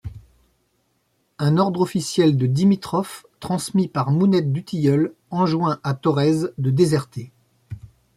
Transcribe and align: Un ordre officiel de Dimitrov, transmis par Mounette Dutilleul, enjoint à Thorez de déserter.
Un 1.37 1.57
ordre 1.59 1.81
officiel 1.81 2.35
de 2.35 2.47
Dimitrov, 2.47 3.21
transmis 3.39 3.87
par 3.87 4.09
Mounette 4.09 4.51
Dutilleul, 4.51 5.13
enjoint 5.29 5.79
à 5.83 5.93
Thorez 5.93 6.47
de 6.57 6.71
déserter. 6.71 7.29